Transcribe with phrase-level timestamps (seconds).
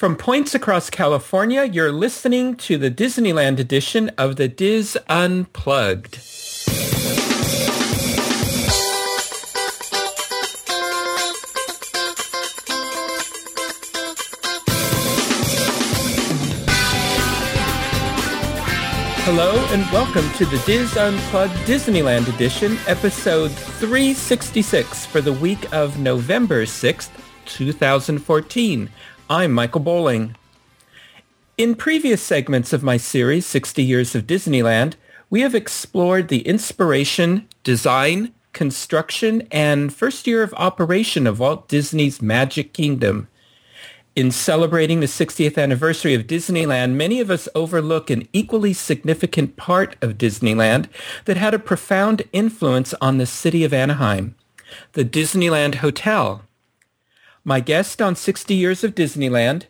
[0.00, 6.16] From points across California, you're listening to the Disneyland edition of the Dis Unplugged.
[19.26, 25.98] Hello and welcome to the Dis Unplugged Disneyland edition, episode 366 for the week of
[25.98, 27.10] November 6th,
[27.44, 28.88] 2014.
[29.32, 30.34] I'm Michael Bowling.
[31.56, 34.94] In previous segments of my series, 60 Years of Disneyland,
[35.30, 42.20] we have explored the inspiration, design, construction, and first year of operation of Walt Disney's
[42.20, 43.28] Magic Kingdom.
[44.16, 49.94] In celebrating the 60th anniversary of Disneyland, many of us overlook an equally significant part
[50.02, 50.88] of Disneyland
[51.26, 54.34] that had a profound influence on the city of Anaheim,
[54.94, 56.42] the Disneyland Hotel.
[57.44, 59.64] My guest on 60 Years of Disneyland,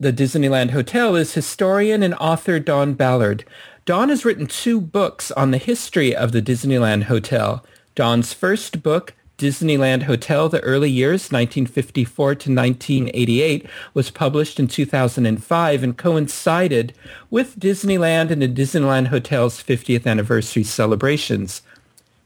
[0.00, 3.44] the Disneyland Hotel, is historian and author Don Ballard.
[3.84, 7.64] Don has written two books on the history of the Disneyland Hotel.
[7.94, 15.82] Don's first book, Disneyland Hotel, The Early Years, 1954 to 1988, was published in 2005
[15.84, 16.94] and coincided
[17.30, 21.62] with Disneyland and the Disneyland Hotel's 50th anniversary celebrations.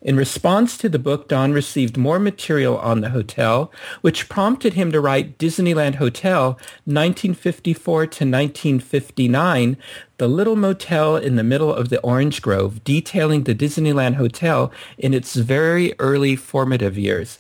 [0.03, 3.71] In response to the book, Don received more material on the hotel,
[4.01, 6.53] which prompted him to write Disneyland Hotel
[6.87, 9.77] 1954 to 1959,
[10.17, 15.13] the little motel in the middle of the orange grove, detailing the Disneyland Hotel in
[15.13, 17.39] its very early formative years.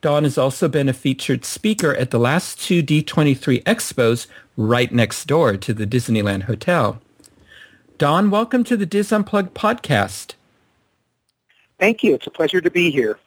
[0.00, 5.24] Don has also been a featured speaker at the last two D23 expos right next
[5.24, 7.02] door to the Disneyland Hotel.
[7.98, 10.34] Don, welcome to the Dis Unplugged podcast.
[11.78, 12.14] Thank you.
[12.14, 13.18] It's a pleasure to be here.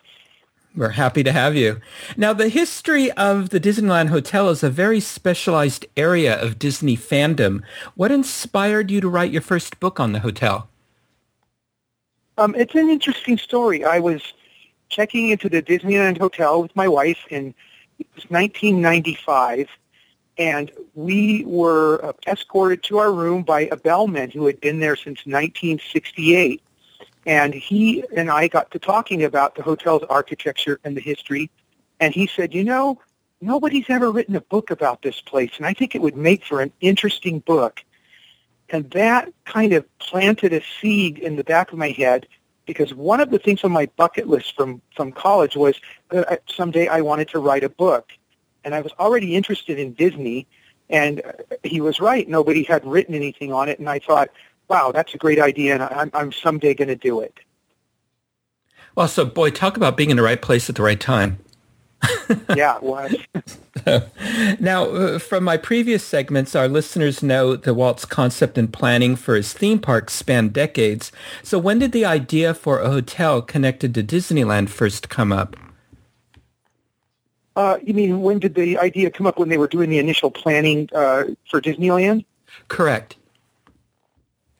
[0.76, 1.82] We're happy to have you.
[2.16, 7.62] Now, the history of the Disneyland Hotel is a very specialized area of Disney fandom.
[7.96, 10.70] What inspired you to write your first book on the hotel?
[12.38, 13.84] Um, it's an interesting story.
[13.84, 14.34] I was
[14.88, 17.54] checking into the Disneyland Hotel with my wife in
[18.30, 19.67] 1995,
[20.38, 24.95] and we were uh, escorted to our room by a bellman who had been there
[24.95, 26.61] since 1968.
[27.26, 31.49] And he and I got to talking about the hotel's architecture and the history.
[31.99, 32.99] And he said, you know,
[33.42, 36.61] nobody's ever written a book about this place, and I think it would make for
[36.61, 37.83] an interesting book.
[38.70, 42.27] And that kind of planted a seed in the back of my head
[42.65, 45.76] because one of the things on my bucket list from, from college was
[46.10, 48.11] that someday I wanted to write a book.
[48.64, 50.48] And I was already interested in Disney,
[50.89, 51.21] and
[51.64, 52.30] he was right.
[52.30, 54.30] Nobody had written anything on it, and I thought,
[54.71, 57.37] wow, that's a great idea, and I'm, I'm someday going to do it.
[58.95, 61.39] Well, so boy, talk about being in the right place at the right time.
[62.55, 63.15] yeah, it was.
[64.61, 69.36] now, uh, from my previous segments, our listeners know that Walt's concept and planning for
[69.36, 71.11] his theme parks spanned decades.
[71.43, 75.58] So when did the idea for a hotel connected to Disneyland first come up?
[77.58, 80.31] Uh, you mean when did the idea come up when they were doing the initial
[80.31, 82.23] planning uh, for Disneyland?
[82.70, 83.17] Correct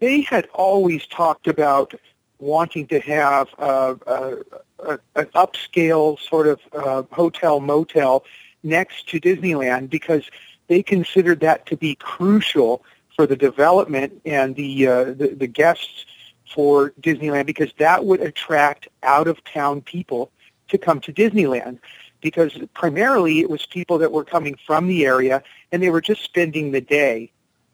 [0.02, 1.94] they had always talked about
[2.40, 4.36] wanting to have uh, uh,
[4.84, 8.26] uh, an upscale sort of uh, hotel motel
[8.64, 10.30] next to Disneyland because
[10.68, 12.84] they considered that to be crucial
[13.16, 16.06] for the development and the, uh, the, the guests
[16.52, 20.32] for Disneyland because that would attract out of town people
[20.70, 21.78] to come to Disneyland
[22.22, 26.24] because primarily it was people that were coming from the area and they were just
[26.24, 27.32] spending the day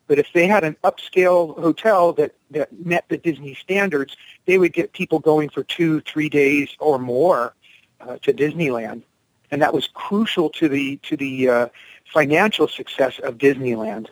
[0.07, 4.73] but if they had an upscale hotel that, that met the Disney standards, they would
[4.73, 7.53] get people going for two, three days or more
[8.01, 9.03] uh, to Disneyland,
[9.51, 11.67] and that was crucial to the to the uh,
[12.13, 14.07] financial success of Disneyland.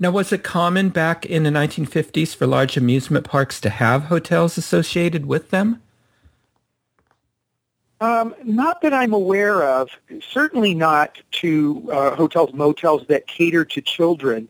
[0.00, 4.58] Now, was it common back in the 1950s for large amusement parks to have hotels
[4.58, 5.80] associated with them?
[8.00, 9.88] Um, not that I'm aware of.
[10.20, 14.48] Certainly not to uh, hotels, motels that cater to children.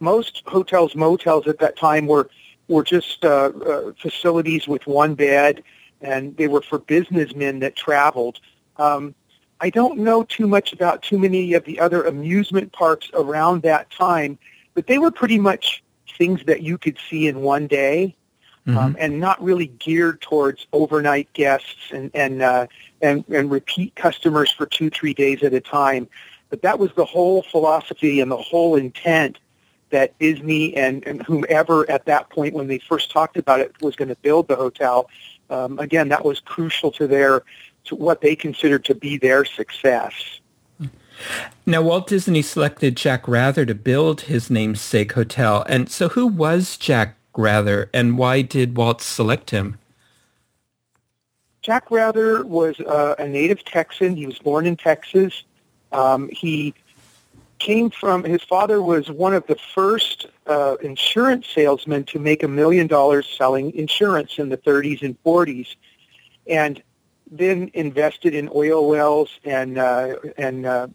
[0.00, 2.30] Most hotels, motels at that time were
[2.68, 5.62] were just uh, uh, facilities with one bed,
[6.00, 8.40] and they were for businessmen that traveled.
[8.78, 9.14] Um,
[9.60, 13.90] I don't know too much about too many of the other amusement parks around that
[13.90, 14.38] time,
[14.74, 15.84] but they were pretty much
[16.16, 18.16] things that you could see in one day
[18.66, 18.78] mm-hmm.
[18.78, 22.66] um, and not really geared towards overnight guests and and, uh,
[23.02, 26.08] and and repeat customers for two three days at a time.
[26.50, 29.38] But that was the whole philosophy and the whole intent
[29.90, 33.96] that Disney and, and whomever at that point when they first talked about it was
[33.96, 35.08] going to build the hotel.
[35.50, 37.42] Um, again, that was crucial to their
[37.84, 40.40] to what they considered to be their success.
[41.64, 45.64] Now, Walt Disney selected Jack Wrather to build his namesake hotel.
[45.68, 49.78] And so who was Jack Wrather and why did Walt select him?
[51.62, 54.16] Jack Wrather was uh, a native Texan.
[54.16, 55.44] He was born in Texas.
[55.92, 56.74] Um, he
[57.58, 62.48] came from, his father was one of the first uh, insurance salesmen to make a
[62.48, 65.74] million dollars selling insurance in the 30s and 40s.
[66.46, 66.82] And
[67.30, 70.88] then invested in oil wells and, uh, and uh,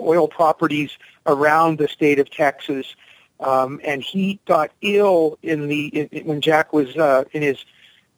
[0.00, 0.90] oil properties
[1.26, 2.96] around the state of Texas.
[3.40, 7.64] Um, and he got ill in the in, when Jack was uh, in his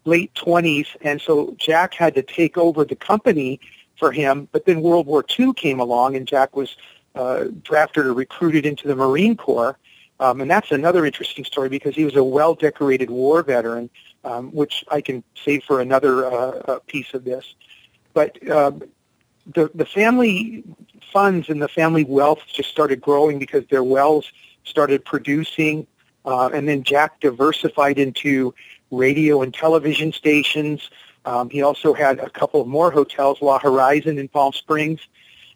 [0.04, 3.60] late 20s, and so Jack had to take over the company
[3.98, 4.48] for him.
[4.50, 6.76] But then World War II came along, and Jack was
[7.14, 9.78] uh, drafted or recruited into the Marine Corps.
[10.18, 13.90] Um, and that's another interesting story because he was a well-decorated war veteran,
[14.24, 17.54] um, which I can save for another uh, piece of this.
[18.12, 18.72] But uh,
[19.46, 20.64] the the family
[21.12, 24.30] funds and the family wealth just started growing because their wells
[24.64, 25.86] started producing,
[26.24, 28.54] uh, and then Jack diversified into
[28.90, 30.90] radio and television stations.
[31.24, 35.00] Um, he also had a couple of more hotels, La Horizon in Palm Springs,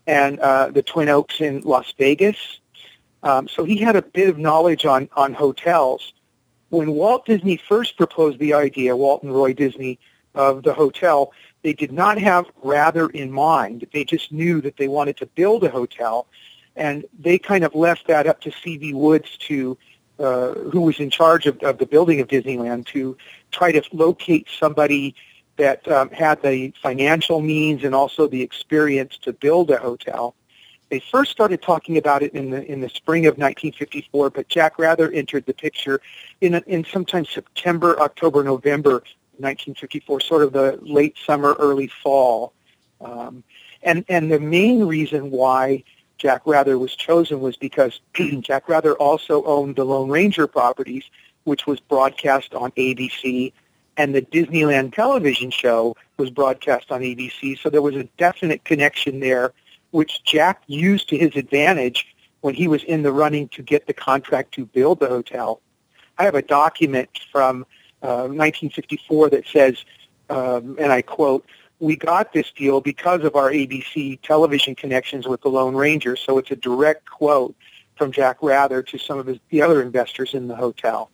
[0.06, 2.60] and uh, the Twin Oaks in Las Vegas.
[3.22, 6.12] Um, so he had a bit of knowledge on on hotels.
[6.70, 9.98] When Walt Disney first proposed the idea, Walt and Roy Disney
[10.34, 11.32] of the hotel,
[11.62, 13.86] they did not have Wrather in mind.
[13.92, 16.26] They just knew that they wanted to build a hotel,
[16.76, 18.94] and they kind of left that up to C.V.
[18.94, 19.76] Woods to,
[20.18, 23.16] uh, who was in charge of, of the building of Disneyland, to
[23.50, 25.14] try to locate somebody
[25.56, 30.34] that um, had the financial means and also the experience to build a hotel.
[30.90, 34.78] They first started talking about it in the in the spring of 1954, but Jack
[34.78, 36.00] Wrather entered the picture
[36.40, 39.02] in a, in sometime September, October, November
[39.38, 42.52] 1954, sort of the late summer, early fall.
[43.00, 43.42] Um,
[43.82, 45.84] and, and the main reason why
[46.18, 48.00] Jack Wrather was chosen was because
[48.40, 51.04] Jack Wrather also owned the Lone Ranger properties,
[51.44, 53.52] which was broadcast on ABC,
[53.96, 57.58] and the Disneyland television show was broadcast on ABC.
[57.58, 59.52] So there was a definite connection there,
[59.90, 63.94] which Jack used to his advantage when he was in the running to get the
[63.94, 65.60] contract to build the hotel.
[66.18, 67.66] I have a document from
[68.00, 69.84] 1954 uh, that says,
[70.30, 71.46] um, and I quote,
[71.78, 76.16] we got this deal because of our ABC television connections with the Lone Ranger.
[76.16, 77.54] So it's a direct quote
[77.96, 81.10] from Jack Wrather to some of his, the other investors in the hotel.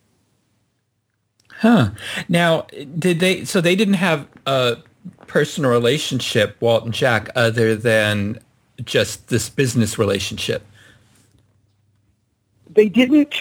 [1.59, 1.91] Huh.
[2.29, 2.67] Now,
[2.99, 4.79] did they, so they didn't have a
[5.27, 8.39] personal relationship, Walt and Jack, other than
[8.85, 10.65] just this business relationship?
[12.71, 13.35] They didn't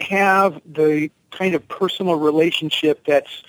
[0.00, 3.42] have the kind of personal relationship that's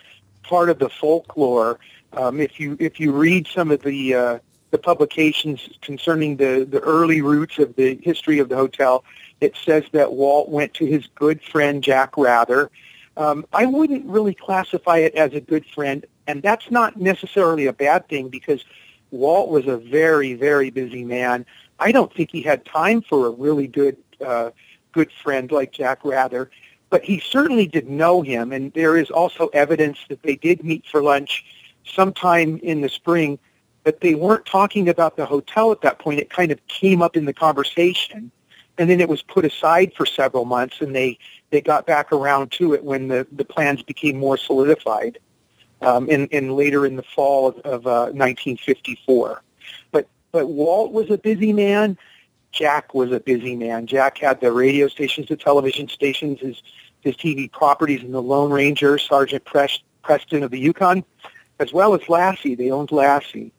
[0.43, 1.79] part of the folklore.
[2.13, 4.39] Um, if you if you read some of the uh,
[4.71, 9.03] the publications concerning the the early roots of the history of the hotel,
[9.41, 12.71] it says that Walt went to his good friend Jack Wrather.
[13.17, 17.73] Um, I wouldn't really classify it as a good friend, and that's not necessarily a
[17.73, 18.63] bad thing because
[19.11, 21.45] Walt was a very very busy man.
[21.79, 24.51] I don't think he had time for a really good uh,
[24.93, 26.49] good friend like Jack Wrather
[26.89, 30.85] but he certainly did know him, and there is also evidence that they did meet
[30.87, 31.45] for lunch
[31.85, 33.39] sometime in the spring,
[33.83, 36.19] but they weren't talking about the hotel at that point.
[36.19, 38.31] It kind of came up in the conversation,
[38.77, 41.17] and then it was put aside for several months, and they,
[41.49, 45.19] they got back around to it when the, the plans became more solidified
[45.81, 49.41] um, in, in later in the fall of, of uh, 1954.
[49.91, 51.97] But, but Walt was a busy man
[52.51, 53.85] Jack was a busy man.
[53.85, 56.61] Jack had the radio stations, the television stations, his
[57.01, 61.05] his TV properties in the Lone Ranger, Sergeant Preston of the Yukon,
[61.59, 62.55] as well as Lassie.
[62.55, 63.51] They owned Lassie.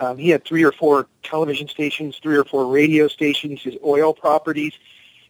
[0.00, 4.14] Um, he had three or four television stations, three or four radio stations, his oil
[4.14, 4.72] properties.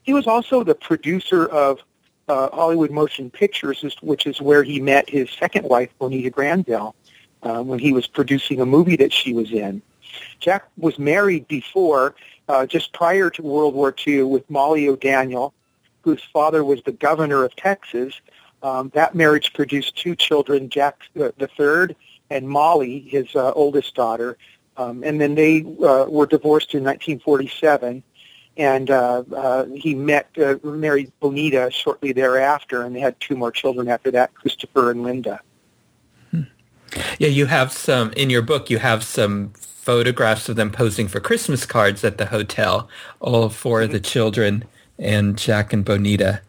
[0.03, 1.81] He was also the producer of
[2.29, 6.95] uh, Hollywood Motion Pictures, which is where he met his second wife, Bonita Granville,
[7.43, 9.81] uh, when he was producing a movie that she was in.
[10.39, 12.15] Jack was married before
[12.49, 15.55] uh, just prior to World War II with Molly O'Daniel,
[16.03, 18.21] whose father was the governor of Texas.
[18.63, 21.97] Um, that marriage produced two children, Jack uh, the third
[22.31, 24.37] and Molly, his uh, oldest daughter.
[24.77, 28.03] Um, and then they uh, were divorced in 1947.
[28.57, 33.53] And uh, uh, he met, uh, married Bonita shortly thereafter, and they had two more
[33.53, 35.41] children after that, Christopher and Linda.
[36.33, 36.43] Hmm.
[37.19, 38.69] Yeah, you have some in your book.
[38.69, 42.89] You have some photographs of them posing for Christmas cards at the hotel,
[43.21, 44.65] all for the children
[44.99, 46.43] and Jack and Bonita.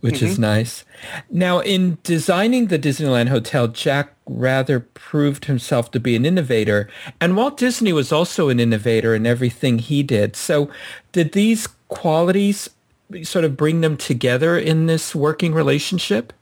[0.00, 0.26] Which mm-hmm.
[0.26, 0.84] is nice.
[1.28, 6.88] Now, in designing the Disneyland Hotel, Jack Wrather proved himself to be an innovator,
[7.20, 10.36] and Walt Disney was also an innovator in everything he did.
[10.36, 10.70] So,
[11.10, 12.70] did these qualities
[13.22, 16.32] sort of bring them together in this working relationship?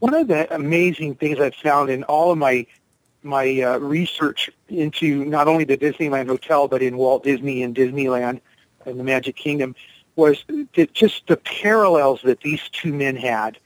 [0.00, 2.66] One of the amazing things I've found in all of my
[3.22, 8.40] my uh, research into not only the Disneyland Hotel but in Walt Disney and Disneyland
[8.84, 9.76] and the Magic Kingdom
[10.16, 13.58] was that just the parallels that these two men had.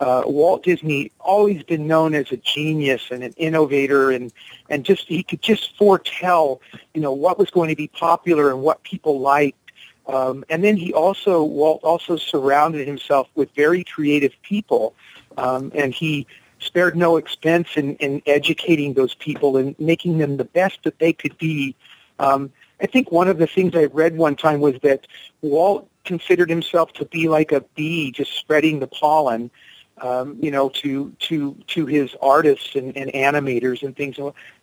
[0.00, 4.32] Uh, Walt Disney always been known as a genius and an innovator, and
[4.70, 6.62] and just he could just foretell,
[6.94, 9.58] you know, what was going to be popular and what people liked.
[10.06, 14.94] Um, and then he also Walt also surrounded himself with very creative people,
[15.36, 16.26] um, and he
[16.60, 21.12] spared no expense in, in educating those people and making them the best that they
[21.12, 21.74] could be.
[22.18, 25.06] Um, I think one of the things I read one time was that
[25.42, 29.50] Walt considered himself to be like a bee just spreading the pollen,
[29.98, 34.16] um, you know, to to to his artists and, and animators and things.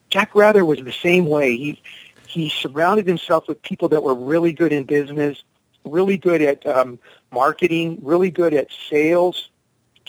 [0.10, 1.56] Jack Wrather was the same way.
[1.56, 1.82] He
[2.28, 5.44] he surrounded himself with people that were really good in business,
[5.86, 7.00] really good at um,
[7.32, 9.50] marketing, really good at sales,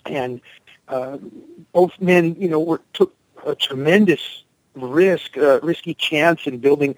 [0.06, 0.40] and
[0.88, 1.18] uh,
[1.72, 3.14] both men, you know, were, took
[3.46, 6.96] a tremendous risk, uh, risky chance in building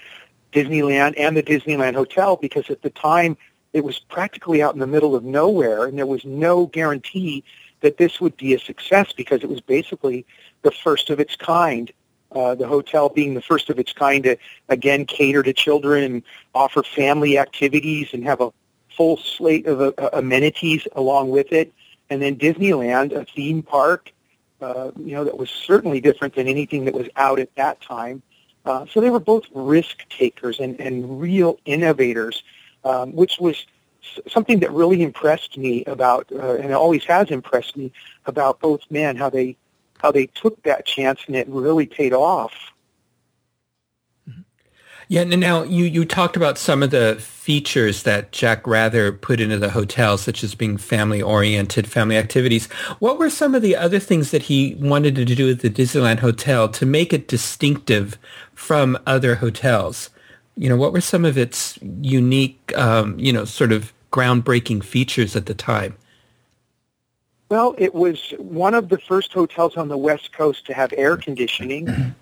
[0.53, 3.37] Disneyland and the Disneyland Hotel because at the time
[3.73, 7.45] it was practically out in the middle of nowhere and there was no guarantee
[7.81, 10.27] that this would be a success because it was basically
[10.63, 11.93] the first of its kind.
[12.33, 14.37] Uh, the hotel being the first of its kind to
[14.69, 16.23] again cater to children and
[16.55, 18.53] offer family activities and have a
[18.97, 21.73] full slate of uh, amenities along with it.
[22.09, 24.13] And then Disneyland, a theme park,
[24.61, 28.23] uh, you know, that was certainly different than anything that was out at that time.
[28.65, 32.43] Uh, so they were both risk takers and, and real innovators,
[32.85, 33.67] um, which was
[34.29, 37.93] something that really impressed me about, uh, and always has impressed me
[38.27, 39.57] about both men, how they
[39.99, 42.55] how they took that chance and it really paid off.
[45.09, 49.59] Yeah, now you, you talked about some of the features that Jack Wrather put into
[49.59, 52.69] the hotel, such as being family-oriented, family activities.
[53.01, 56.21] What were some of the other things that he wanted to do at the Disneyland
[56.21, 58.19] Hotel to make it distinctive
[58.61, 60.11] from other hotels?
[60.55, 65.35] You know, what were some of its unique, um, you know, sort of groundbreaking features
[65.35, 65.97] at the time?
[67.49, 71.17] Well, it was one of the first hotels on the West Coast to have air
[71.17, 72.15] conditioning.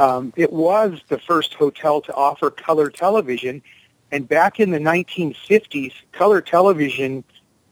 [0.00, 3.62] Um, it was the first hotel to offer color television,
[4.10, 7.22] and back in the 1950s, color television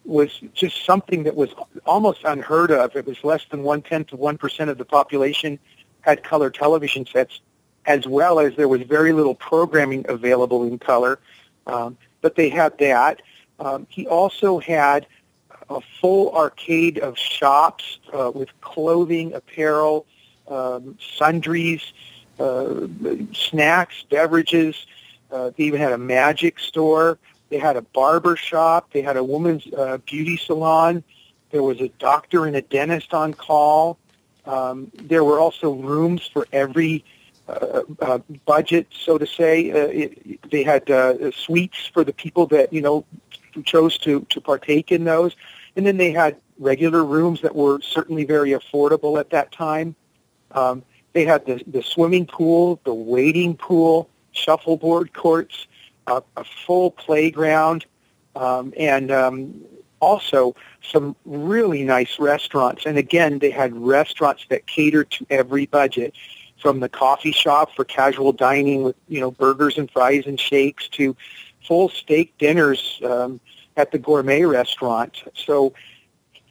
[0.04, 1.50] was just something that was
[1.86, 2.94] almost unheard of.
[2.94, 5.58] It was less than one tenth of one percent of the population
[6.02, 7.40] had color television sets,
[7.86, 11.18] as well as there was very little programming available in color.
[11.66, 13.22] Um, but they had that.
[13.58, 15.06] Um, he also had
[15.68, 20.06] a full arcade of shops uh, with clothing, apparel,
[20.48, 21.92] um, sundries,
[22.38, 22.86] uh,
[23.32, 24.86] snacks, beverages.
[25.30, 27.18] Uh, they even had a magic store.
[27.50, 28.90] They had a barber shop.
[28.92, 31.04] They had a woman's uh, beauty salon.
[31.50, 33.98] There was a doctor and a dentist on call.
[34.46, 37.04] Um, there were also rooms for every
[37.50, 39.70] uh, uh, budget, so to say.
[39.70, 43.04] Uh, it, they had uh, suites for the people that you know
[43.64, 45.36] chose to to partake in those,
[45.76, 49.94] and then they had regular rooms that were certainly very affordable at that time.
[50.52, 55.66] Um, they had the, the swimming pool, the wading pool, shuffleboard courts,
[56.06, 57.86] uh, a full playground,
[58.36, 59.54] um, and um,
[60.00, 62.86] also some really nice restaurants.
[62.86, 66.14] And again, they had restaurants that catered to every budget,
[66.60, 70.88] from the coffee shop for casual dining with you know burgers and fries and shakes
[70.88, 71.16] to
[71.66, 73.40] full steak dinners um,
[73.76, 75.22] at the gourmet restaurant.
[75.34, 75.72] So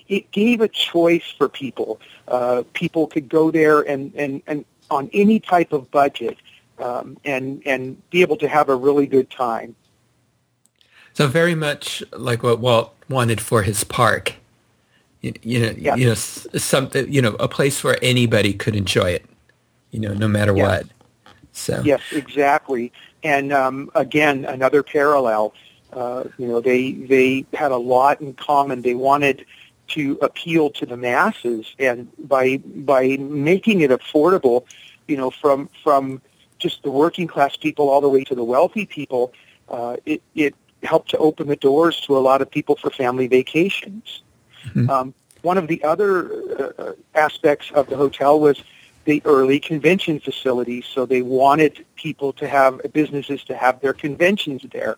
[0.08, 2.02] it gave a choice for people.
[2.28, 6.38] Uh, people could go there and, and, and on any type of budget
[6.80, 9.76] um, and and be able to have a really good time.
[11.14, 14.36] So very much like what Walt wanted for his park.
[15.22, 15.98] You, you know, yes.
[15.98, 19.26] you know, something, you know, a place where anybody could enjoy it,
[19.92, 20.68] you know, no matter yes.
[20.68, 20.88] what.
[21.52, 22.92] So yes, exactly.
[23.24, 25.54] And um, again, another parallel.
[25.92, 28.82] Uh, you know, they they had a lot in common.
[28.82, 29.46] They wanted
[29.90, 34.66] to appeal to the masses, and by by making it affordable,
[35.08, 36.22] you know, from from
[36.60, 39.34] just the working class people all the way to the wealthy people,
[39.70, 43.28] uh, it it helped to open the doors to a lot of people for family
[43.28, 44.22] vacations.
[44.66, 44.90] Mm-hmm.
[44.90, 48.64] Um, one of the other uh, aspects of the hotel was
[49.10, 50.86] the early convention facilities.
[50.86, 54.98] So they wanted people to have businesses to have their conventions there.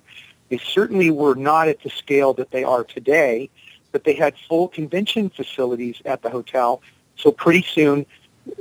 [0.49, 3.49] They certainly were not at the scale that they are today,
[3.93, 6.81] but they had full convention facilities at the hotel.
[7.15, 8.05] So pretty soon,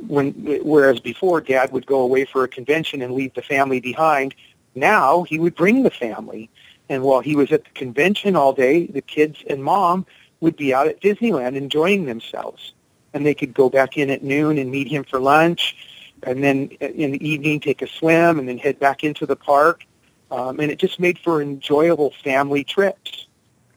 [0.07, 0.30] when
[0.62, 4.37] whereas before Dad would go away for a convention and leave the family behind,
[4.76, 6.49] now he would bring the family.
[6.88, 10.07] And while he was at the convention all day, the kids and mom
[10.38, 12.73] would be out at Disneyland enjoying themselves.
[13.12, 15.76] And they could go back in at noon and meet him for lunch,
[16.22, 19.84] and then in the evening take a swim, and then head back into the park.
[20.30, 23.26] Um, and it just made for enjoyable family trips.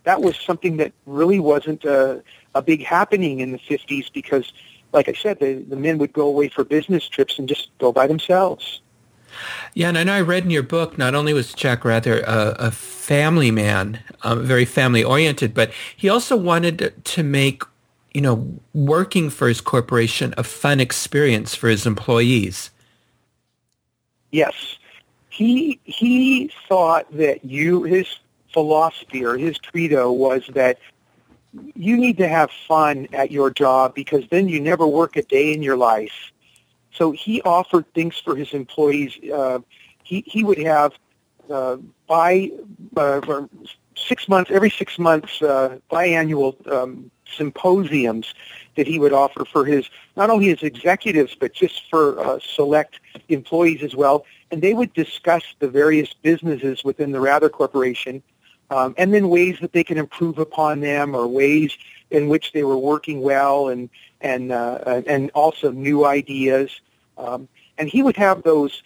[0.04, 2.22] That was something that really wasn't a,
[2.54, 4.54] a big happening in the 50s because,
[4.92, 7.92] like I said, the, the men would go away for business trips and just go
[7.92, 8.82] by themselves.
[9.74, 12.56] Yeah, and I know I read in your book, not only was Jack Wrather a,
[12.60, 17.64] a family man, um, very family oriented, but he also wanted to make,
[18.14, 22.70] you know, working for his corporation a fun experience for his employees.
[24.32, 24.78] Yes.
[25.30, 28.08] He, he thought that you, his
[28.52, 30.78] philosophy or his credo was that
[31.76, 35.54] you need to have fun at your job because then you never work a day
[35.54, 36.32] in your life.
[36.94, 39.18] So he offered things for his employees.
[39.32, 39.60] Uh,
[40.04, 40.94] he he would have
[41.50, 41.78] uh,
[42.08, 42.52] by
[42.96, 43.22] uh,
[43.96, 48.34] six months, every six months, uh, biannual um, symposiums
[48.76, 53.00] that he would offer for his not only his executives but just for uh, select
[53.30, 54.26] employees as well.
[54.52, 58.22] And they would discuss the various businesses within the Wrather Corporation,
[58.70, 61.76] um, and then ways that they can improve upon them, or ways
[62.12, 63.90] in which they were working well, and
[64.22, 66.82] and uh, and also new ideas.
[67.18, 67.48] Um,
[67.78, 68.84] and he would have those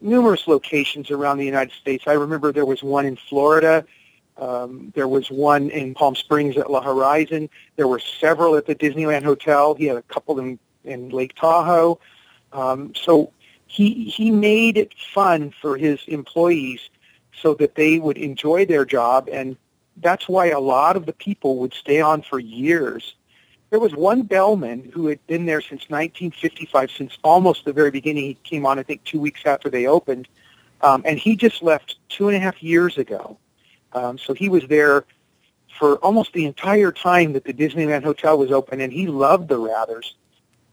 [0.00, 2.04] numerous locations around the United States.
[2.06, 3.84] I remember there was one in Florida.
[4.36, 7.50] Um, there was one in Palm Springs at La Horizon.
[7.76, 9.74] There were several at the Disneyland Hotel.
[9.74, 11.98] He had a couple in, in Lake Tahoe.
[12.52, 13.32] Um, so
[13.66, 16.80] he he made it fun for his employees
[17.32, 19.56] so that they would enjoy their job, and
[19.98, 23.14] that's why a lot of the people would stay on for years
[23.70, 28.24] there was one bellman who had been there since 1955, since almost the very beginning.
[28.24, 30.28] He came on, I think, two weeks after they opened,
[30.82, 33.38] um, and he just left two and a half years ago.
[33.92, 35.04] Um, so he was there
[35.78, 39.58] for almost the entire time that the Disneyland Hotel was open, and he loved the
[39.58, 40.14] Wrathers.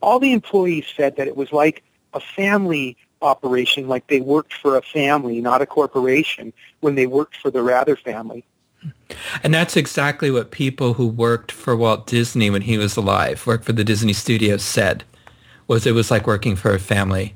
[0.01, 1.83] All the employees said that it was like
[2.13, 7.37] a family operation, like they worked for a family, not a corporation, when they worked
[7.37, 8.43] for the Wrather family.
[9.43, 13.65] And that's exactly what people who worked for Walt Disney when he was alive, worked
[13.65, 15.03] for the Disney Studios, said.
[15.67, 17.33] Was it was like working for a family.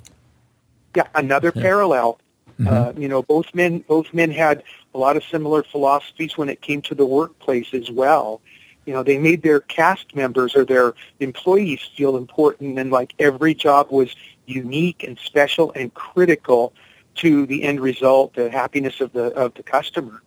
[0.96, 1.62] Yeah, another yeah.
[1.62, 2.20] parallel.
[2.60, 2.68] Mm-hmm.
[2.68, 6.62] Uh, you know, both men both men had a lot of similar philosophies when it
[6.62, 8.42] came to the workplace as well.
[8.86, 13.54] You know, they made their cast members or their employees feel important, and like every
[13.54, 16.74] job was unique and special and critical
[17.16, 20.22] to the end result, the happiness of the of the customer.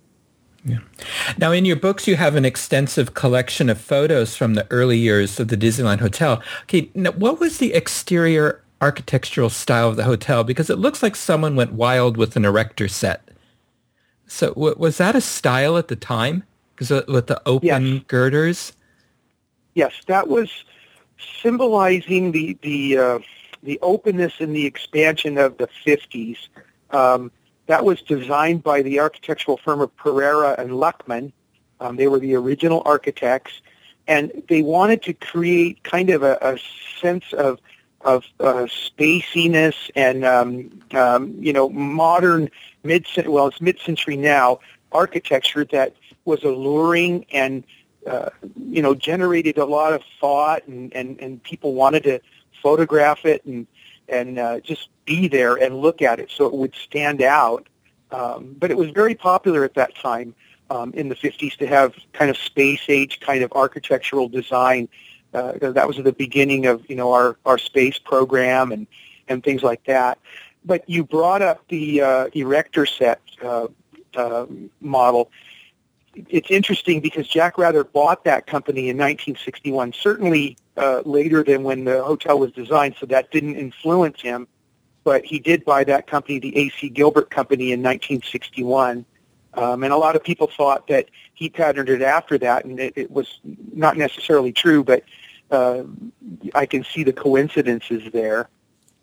[0.64, 0.78] Yeah.
[1.36, 5.38] Now, in your books, you have an extensive collection of photos from the early years
[5.38, 6.42] of the Disneyland Hotel.
[6.62, 10.42] Okay, now, what was the exterior architectural style of the hotel?
[10.42, 13.28] Because it looks like someone went wild with an erector set.
[14.26, 16.44] So, w- was that a style at the time?
[16.74, 18.02] Because with the open yes.
[18.08, 18.72] girders.
[19.74, 20.50] Yes, that was
[21.42, 23.18] symbolizing the the uh,
[23.62, 26.48] the openness and the expansion of the fifties.
[26.90, 27.30] Um,
[27.66, 31.32] that was designed by the architectural firm of Pereira and Luckman.
[31.80, 33.60] Um, they were the original architects,
[34.06, 36.58] and they wanted to create kind of a, a
[37.00, 37.58] sense of
[38.02, 42.50] of uh, spaciness and um, um, you know modern
[42.82, 44.60] mid well it's mid century now
[44.92, 45.94] architecture that
[46.26, 47.64] was alluring and
[48.06, 52.20] uh, you know generated a lot of thought and, and and people wanted to
[52.62, 53.66] photograph it and
[54.08, 57.66] and uh, just be there and look at it so it would stand out.
[58.10, 60.34] Um, but it was very popular at that time
[60.70, 64.88] um, in the 50s to have kind of space age kind of architectural design.
[65.32, 68.86] Uh, that was the beginning of you know our, our space program and,
[69.28, 70.18] and things like that.
[70.64, 73.66] But you brought up the uh, erector set uh,
[74.14, 74.46] uh,
[74.80, 75.30] model.
[76.14, 79.92] It's interesting because Jack Wrather bought that company in 1961.
[79.92, 84.46] Certainly uh, later than when the hotel was designed, so that didn't influence him
[85.04, 86.88] but he did buy that company, the A.C.
[86.88, 89.04] Gilbert Company, in 1961.
[89.52, 92.94] Um, and a lot of people thought that he patterned it after that, and it,
[92.96, 93.38] it was
[93.72, 95.04] not necessarily true, but
[95.50, 95.84] uh,
[96.54, 98.48] I can see the coincidences there.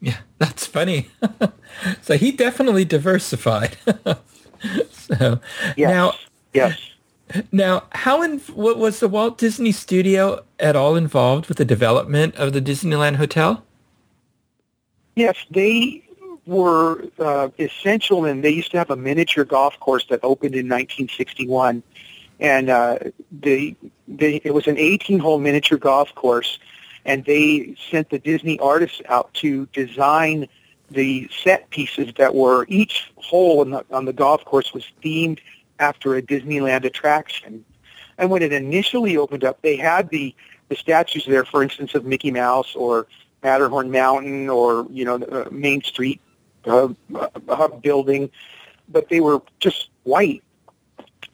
[0.01, 1.09] Yeah, that's funny.
[2.01, 3.77] so he definitely diversified.
[4.89, 5.39] so
[5.77, 5.89] yes.
[5.89, 6.13] now,
[6.53, 6.79] yes.
[7.51, 12.35] Now, how in, what was the Walt Disney Studio at all involved with the development
[12.35, 13.63] of the Disneyland Hotel?
[15.15, 16.03] Yes, they
[16.45, 20.67] were uh, essential, and they used to have a miniature golf course that opened in
[20.67, 21.83] 1961.
[22.39, 22.97] and uh,
[23.31, 23.75] the,
[24.07, 26.59] the it was an 18-hole miniature golf course,
[27.05, 30.47] and they sent the Disney artists out to design
[30.89, 35.39] the set pieces that were each hole the, on the golf course was themed
[35.81, 37.65] after a Disneyland attraction.
[38.17, 40.33] And when it initially opened up, they had the
[40.69, 43.05] the statues there, for instance, of Mickey Mouse or
[43.43, 46.21] Matterhorn Mountain or you know uh, Main Street
[46.65, 46.89] uh,
[47.49, 48.29] hub building,
[48.87, 50.43] but they were just white,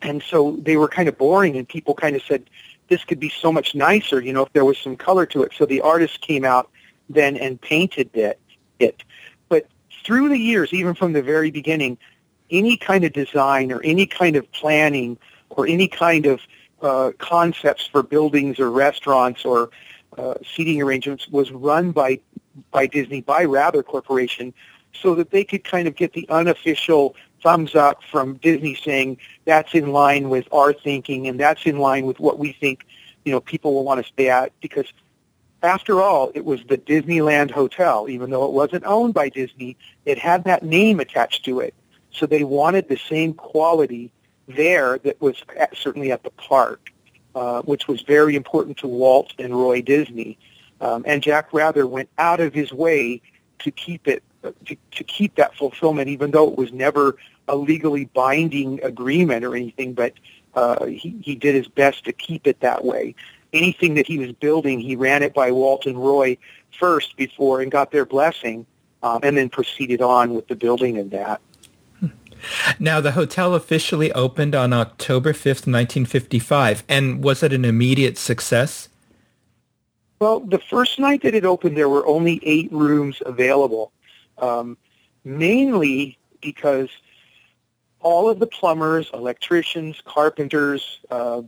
[0.02, 1.56] and so they were kind of boring.
[1.58, 2.50] And people kind of said
[2.88, 5.52] this could be so much nicer, you know, if there was some color to it.
[5.56, 6.70] So the artist came out
[7.10, 8.40] then and painted it.
[8.80, 9.04] It,
[9.50, 9.68] but
[10.04, 11.98] through the years, even from the very beginning,
[12.50, 15.18] any kind of design or any kind of planning
[15.50, 16.42] or any kind of
[16.82, 19.70] uh, concepts for buildings or restaurants or
[20.18, 22.20] uh, seating arrangements was run by
[22.72, 24.54] by Disney by Wrather Corporation,
[24.94, 29.74] so that they could kind of get the unofficial thumbs up from Disney saying that's
[29.76, 32.86] in line with our thinking and that's in line with what we think
[33.26, 34.52] you know people will want to stay at.
[34.60, 34.92] Because
[35.62, 40.18] after all it was the Disneyland hotel even though it wasn't owned by Disney it
[40.18, 41.74] had that name attached to it
[42.18, 44.12] so they wanted the same quality
[44.48, 46.92] there that was at, certainly at the park,
[47.36, 50.38] uh, which was very important to Walt and Roy Disney.
[50.80, 53.22] Um, and Jack Wrather went out of his way
[53.60, 54.24] to keep it
[54.66, 59.56] to, to keep that fulfillment, even though it was never a legally binding agreement or
[59.56, 59.94] anything.
[59.94, 60.14] But
[60.54, 63.16] uh, he he did his best to keep it that way.
[63.54, 66.38] Anything that he was building, he ran it by Walt and Roy
[66.78, 68.66] first before and got their blessing,
[69.04, 71.42] um, and then proceeded on with the building of that.
[72.80, 78.90] Now, the hotel officially opened on October 5th, 1955, and was it an immediate success?
[80.20, 83.92] Well, the first night that it opened, there were only eight rooms available,
[84.40, 84.78] um,
[85.24, 86.90] mainly because
[88.00, 91.42] all of the plumbers, electricians, carpenters, uh,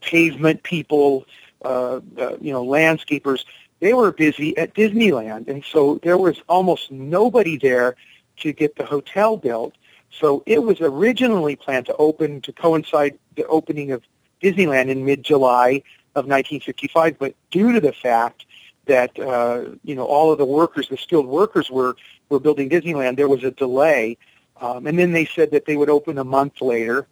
[0.00, 1.26] pavement people,
[1.64, 3.44] uh, uh, you know, landscapers,
[3.80, 7.96] they were busy at Disneyland, and so there was almost nobody there
[8.38, 9.74] to get the hotel built.
[10.18, 14.02] So it was originally planned to open to coincide the opening of
[14.42, 15.82] Disneyland in mid-July
[16.14, 18.46] of 1955, but due to the fact
[18.86, 21.96] that uh, you know all of the workers, the skilled workers, were
[22.28, 24.16] were building Disneyland, there was a delay,
[24.60, 27.06] um, and then they said that they would open a month later,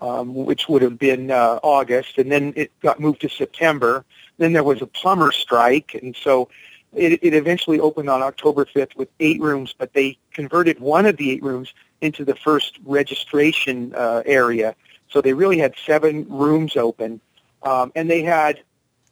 [0.00, 4.04] um, which would have been uh, August, and then it got moved to September.
[4.38, 6.48] Then there was a plumber strike, and so
[6.94, 11.16] it, it eventually opened on October 5th with eight rooms, but they converted one of
[11.16, 14.74] the eight rooms into the first registration uh, area.
[15.10, 17.20] So they really had seven rooms open,
[17.62, 18.60] um, and they had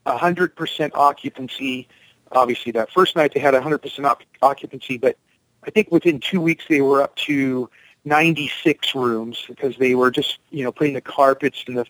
[0.06, 1.88] 100% occupancy.
[2.32, 5.16] Obviously, that first night they had 100% op- occupancy, but
[5.64, 7.68] I think within two weeks they were up to
[8.04, 11.86] 96 rooms because they were just, you know, putting the carpets and the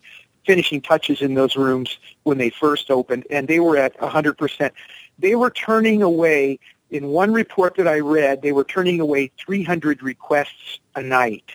[0.47, 4.71] finishing touches in those rooms when they first opened, and they were at 100%.
[5.19, 6.59] They were turning away
[6.91, 11.53] in one report that I read, they were turning away 300 requests a night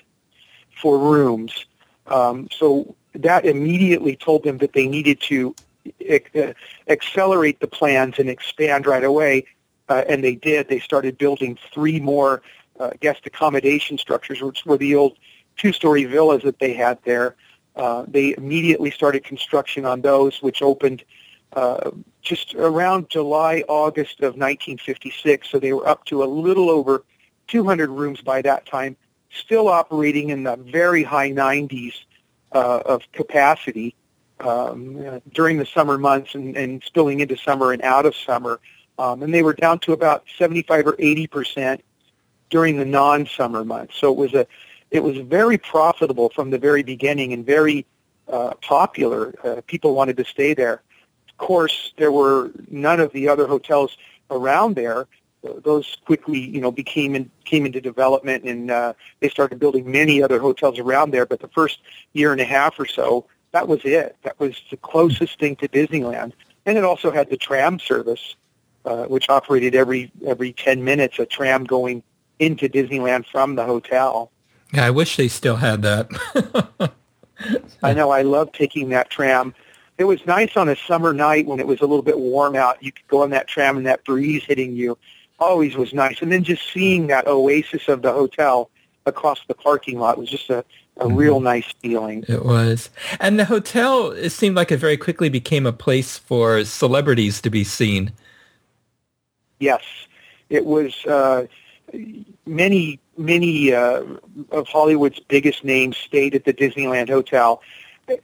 [0.82, 1.66] for rooms.
[2.08, 5.56] Um, so that immediately told them that they needed to
[6.10, 6.54] uh,
[6.88, 9.46] accelerate the plans and expand right away.
[9.90, 10.70] Uh, and they did.
[10.70, 12.42] They started building three more
[12.80, 15.18] uh, guest accommodation structures, which were the old
[15.58, 17.36] two-story villas that they had there.
[17.76, 21.04] Uh, they immediately started construction on those, which opened
[21.56, 25.50] uh, just around July, August of 1956.
[25.50, 27.04] So they were up to a little over
[27.48, 28.96] 200 rooms by that time,
[29.32, 31.94] still operating in the very high 90s
[32.54, 33.96] uh, of capacity
[34.40, 38.60] um, uh, during the summer months and, and spilling into summer and out of summer.
[38.98, 41.84] Um, and they were down to about 75 or 80 percent
[42.50, 43.96] during the non-summer months.
[43.98, 44.46] So it was a
[44.92, 47.86] it was very profitable from the very beginning and very
[48.28, 49.34] uh, popular.
[49.44, 50.84] Uh, people wanted to stay there
[51.44, 53.98] course, there were none of the other hotels
[54.32, 55.08] around there.
[55.44, 60.24] Those quickly, you know, became in, came into development, and uh, they started building many
[60.24, 61.26] other hotels around there.
[61.26, 61.80] But the first
[62.14, 64.16] year and a half or so, that was it.
[64.24, 66.32] That was the closest thing to Disneyland,
[66.66, 68.38] and it also had the tram service,
[68.86, 71.20] uh, which operated every every ten minutes.
[71.20, 72.04] A tram going
[72.40, 74.32] into Disneyland from the hotel.
[74.74, 76.94] Yeah, I wish they still had that.
[77.84, 78.12] I know.
[78.12, 79.54] I love taking that tram
[79.98, 82.82] it was nice on a summer night when it was a little bit warm out.
[82.82, 84.98] You could go on that tram and that breeze hitting you
[85.40, 86.22] always was nice.
[86.22, 88.70] And then just seeing that oasis of the hotel
[89.06, 90.60] across the parking lot was just a,
[90.98, 91.16] a mm-hmm.
[91.16, 92.24] real nice feeling.
[92.28, 92.90] It was.
[93.20, 97.50] And the hotel, it seemed like it very quickly became a place for celebrities to
[97.50, 98.14] be seen.
[99.60, 99.82] Yes.
[100.50, 101.48] It was uh,
[102.46, 104.04] many, many uh,
[104.52, 107.62] of Hollywood's biggest names stayed at the Disneyland Hotel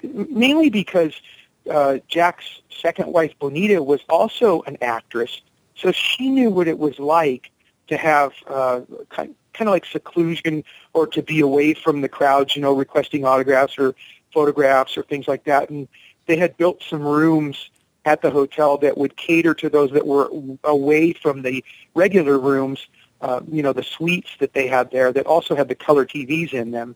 [0.03, 1.21] mainly because
[1.69, 5.41] uh, Jack's second wife, Bonita, was also an actress,
[5.75, 7.51] so she knew what it was like
[7.87, 12.55] to have uh, kind, kind of like seclusion or to be away from the crowds,
[12.55, 13.95] you know, requesting autographs or
[14.33, 15.69] photographs or things like that.
[15.69, 15.87] And
[16.27, 17.69] they had built some rooms
[18.05, 20.29] at the hotel that would cater to those that were
[20.63, 21.63] away from the
[21.95, 22.87] regular rooms,
[23.21, 26.53] uh, you know, the suites that they had there that also had the color TVs
[26.53, 26.95] in them.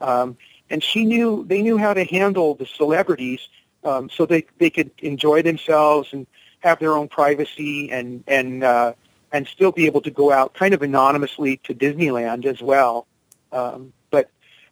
[0.00, 0.36] Um,
[0.70, 3.48] and she knew they knew how to handle the celebrities
[3.84, 6.26] um, so they they could enjoy themselves and
[6.60, 8.92] have their own privacy and and uh,
[9.32, 13.06] and still be able to go out kind of anonymously to Disneyland as well.
[13.50, 14.30] Um, but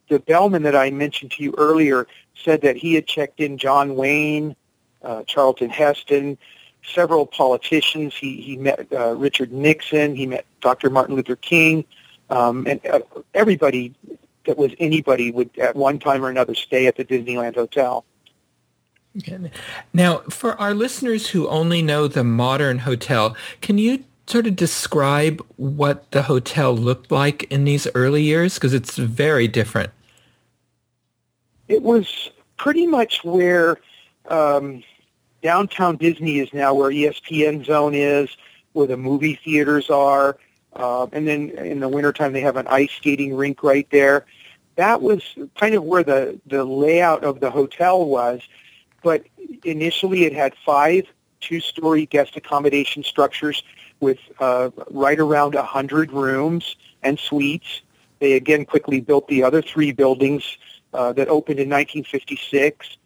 [0.09, 3.96] the bellman that I mentioned to you earlier said that he had checked in John
[3.96, 4.55] Wayne,
[5.03, 6.38] uh, Charlton Heston,
[6.83, 8.14] several politicians.
[8.14, 10.14] He he met uh, Richard Nixon.
[10.14, 10.90] He met Dr.
[10.90, 11.85] Martin Luther King,
[12.29, 13.01] um, and uh,
[13.35, 13.94] everybody
[14.46, 18.05] that was anybody would at one time or another stay at the Disneyland Hotel.
[19.18, 19.51] Okay.
[19.92, 25.44] Now, for our listeners who only know the modern hotel, can you sort of describe
[25.57, 28.55] what the hotel looked like in these early years?
[28.55, 29.90] Because it's very different.
[31.66, 33.79] It was pretty much where
[34.29, 34.85] um,
[35.42, 38.37] downtown Disney is now, where ESPN Zone is,
[38.73, 40.37] where the movie theaters are.
[40.75, 44.25] Uh, and then in the wintertime, they have an ice skating rink right there.
[44.77, 45.23] That was
[45.59, 48.40] kind of where the, the layout of the hotel was.
[49.03, 49.25] But
[49.65, 51.07] initially, it had five
[51.41, 53.63] two-story guest accommodation structures
[54.01, 57.83] with uh, right around 100 rooms and suites.
[58.19, 60.59] They again quickly built the other three buildings
[60.93, 62.97] uh, that opened in 1956.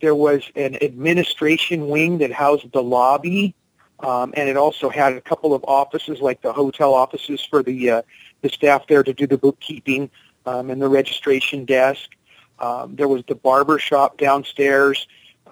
[0.00, 3.54] There was an administration wing that housed the lobby,
[4.00, 7.90] um, and it also had a couple of offices, like the hotel offices for the
[7.90, 8.02] uh,
[8.40, 10.10] the staff there to do the bookkeeping
[10.46, 12.10] um, and the registration desk.
[12.58, 15.06] Um, there was the barber shop downstairs,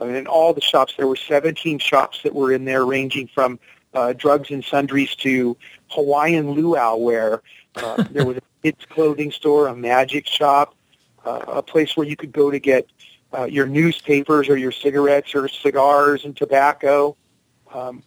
[0.07, 3.59] and in all the shops there were 17 shops that were in there, ranging from
[3.95, 5.57] uh, drugs and sundries to
[5.89, 7.43] Hawaiian luau wear.
[7.77, 10.75] Uh, there was a kids clothing store, a magic shop,
[11.25, 12.87] uh, a place where you could go to get
[13.37, 17.17] uh, your newspapers or your cigarettes or cigars and tobacco.
[17.73, 18.03] Um,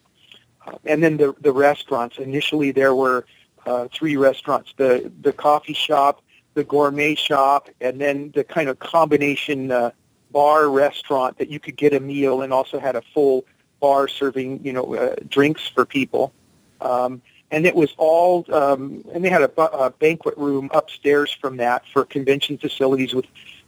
[0.66, 2.18] uh, and then the the restaurants.
[2.18, 3.26] Initially, there were
[3.66, 6.22] uh, three restaurants: the the coffee shop,
[6.54, 9.90] the gourmet shop, and then the kind of combination uh,
[10.34, 13.44] bar restaurant that you could get a meal and also had a full
[13.80, 16.32] bar serving you know uh, drinks for people.
[16.80, 21.56] Um, and it was all, um, and they had a, a banquet room upstairs from
[21.58, 23.26] that for convention facilities with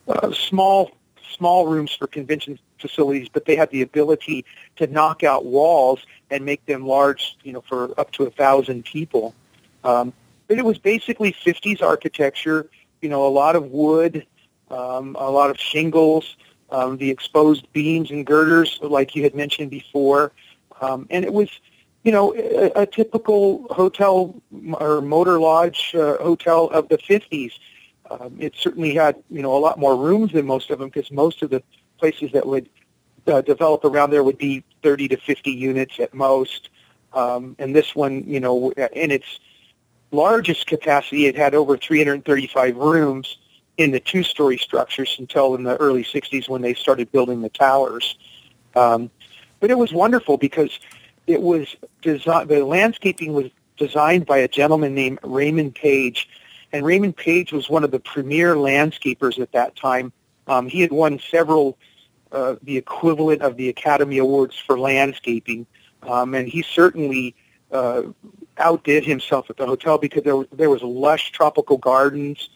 [0.09, 0.90] uh, small
[1.37, 4.44] small rooms for convention facilities, but they had the ability
[4.76, 6.00] to knock out walls
[6.31, 9.35] and make them large, you know, for up to a thousand people.
[9.85, 10.12] Um,
[10.48, 12.68] but it was basically 50s architecture,
[13.02, 14.26] you know, a lot of wood,
[14.70, 16.37] um, a lot of shingles,
[16.70, 20.33] um, the exposed beams and girders, like you had mentioned before,
[20.81, 21.48] um, and it was,
[22.02, 24.35] you know, a, a typical hotel
[24.81, 27.52] or motor lodge uh, hotel of the 50s.
[28.11, 31.11] Um, it certainly had, you know, a lot more rooms than most of them because
[31.11, 31.62] most of the
[31.98, 32.68] places that would
[33.26, 36.70] uh, develop around there would be 30 to 50 units at most.
[37.12, 39.40] Um, and this one, you know, in its
[40.11, 43.38] largest capacity, it had over 335 rooms
[43.79, 48.17] in the two-story structures until in the early 60s when they started building the towers.
[48.75, 49.11] Um,
[49.61, 50.79] but it was wonderful because
[51.27, 56.29] it was designed, the landscaping was designed by a gentleman named Raymond Page,
[56.73, 60.12] and Raymond Page was one of the premier landscapers at that time.
[60.47, 61.77] Um, he had won several,
[62.33, 65.67] uh, the equivalent of the Academy Awards for landscaping,
[66.03, 67.35] um, and he certainly
[67.73, 68.03] uh,
[68.59, 72.49] outdid himself at the hotel because there was, there was lush tropical gardens,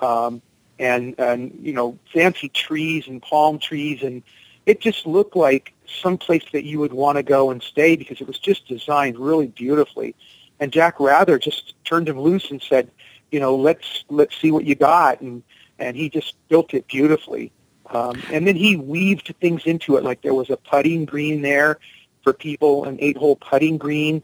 [0.00, 0.42] um,
[0.78, 4.22] and and you know fancy trees and palm trees, and
[4.66, 8.20] it just looked like some place that you would want to go and stay because
[8.20, 10.14] it was just designed really beautifully.
[10.60, 12.90] And Jack Wrather just turned him loose and said,
[13.30, 15.42] you know, let's let's see what you got, and
[15.78, 17.52] and he just built it beautifully.
[17.90, 21.78] Um, and then he weaved things into it, like there was a putting green there
[22.22, 24.22] for people, an eight-hole putting green.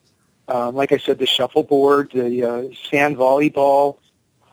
[0.49, 3.97] Um, like I said, the shuffleboard, the uh, sand volleyball,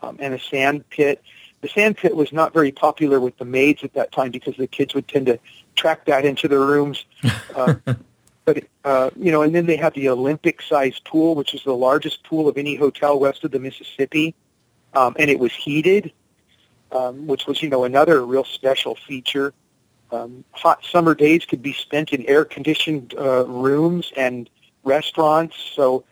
[0.02, 1.22] um, and a sand pit.
[1.62, 4.66] The sand pit was not very popular with the maids at that time because the
[4.66, 5.38] kids would tend to
[5.76, 7.04] track that into their rooms.
[7.54, 7.74] Uh,
[8.46, 12.24] but uh, you know, and then they had the Olympic-sized pool, which is the largest
[12.24, 14.34] pool of any hotel west of the Mississippi,
[14.94, 16.12] um, and it was heated,
[16.92, 19.52] um, which was you know another real special feature.
[20.10, 24.48] Um, hot summer days could be spent in air-conditioned uh, rooms and
[24.82, 26.04] restaurants, so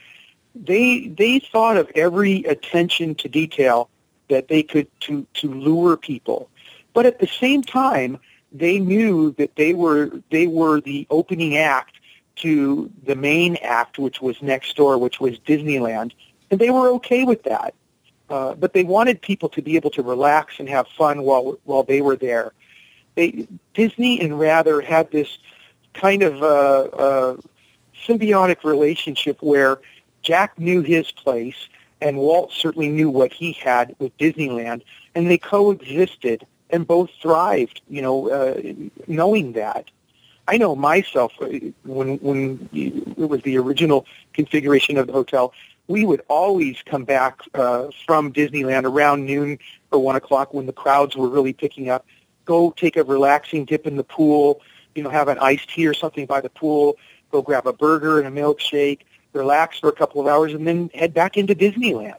[0.55, 3.89] they they thought of every attention to detail
[4.31, 6.49] that they could to to lure people,
[6.95, 8.19] but at the same time
[8.53, 11.97] they knew that they were they were the opening act
[12.37, 16.13] to the main act, which was next door, which was Disneyland,
[16.51, 17.75] and they were okay with that.
[18.31, 21.83] Uh, but they wanted people to be able to relax and have fun while while
[21.83, 22.53] they were there.
[23.15, 25.39] They Disney and Wrather had this
[25.95, 27.37] kind of uh, uh,
[28.07, 29.81] symbiotic relationship where
[30.23, 31.69] Jack knew his place
[32.01, 34.83] and Walt certainly knew what he had with Disneyland,
[35.15, 37.81] and they coexisted and both thrived.
[37.89, 38.61] You know, uh,
[39.07, 39.91] knowing that.
[40.49, 41.47] I know myself uh,
[41.85, 45.53] when when it was the original configuration of the hotel.
[45.87, 49.59] We would always come back uh, from Disneyland around noon
[49.91, 52.07] or one o'clock when the crowds were really picking up.
[52.45, 54.61] Go take a relaxing dip in the pool.
[54.95, 56.97] You know, have an iced tea or something by the pool.
[57.31, 59.01] Go grab a burger and a milkshake.
[59.33, 62.15] Relax for a couple of hours, and then head back into Disneyland.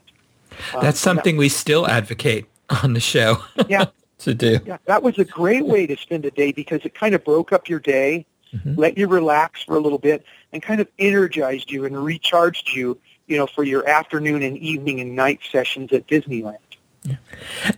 [0.72, 2.46] That's um, something that, we still advocate
[2.82, 3.42] on the show.
[3.68, 3.86] Yeah,
[4.18, 4.60] to do.
[4.64, 7.52] Yeah, that was a great way to spend a day because it kind of broke
[7.52, 8.74] up your day, mm-hmm.
[8.76, 12.98] let you relax for a little bit, and kind of energized you and recharged you,
[13.26, 16.58] you know, for your afternoon and evening and night sessions at Disneyland.
[17.04, 17.16] Yeah.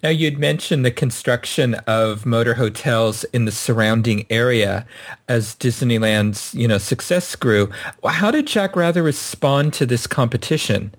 [0.02, 4.86] Now you'd mentioned the construction of motor hotels in the surrounding area
[5.28, 7.70] as Disneyland's, you know, success grew.
[8.04, 10.94] How did Jack Wrather respond to this competition?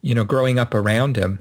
[0.00, 1.40] You know, growing up around him.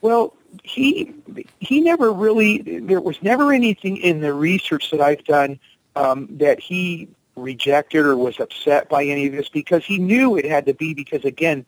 [0.00, 1.12] Well, he
[1.60, 5.58] he never really there was never anything in the research that I've done
[5.96, 10.44] um, that he rejected or was upset by any of this because he knew it
[10.44, 11.64] had to be because again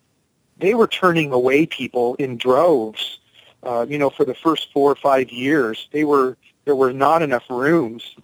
[0.59, 3.19] they were turning away people in droves.
[3.63, 7.23] Uh, you know, for the first four or five years, they were there were not
[7.23, 8.15] enough rooms,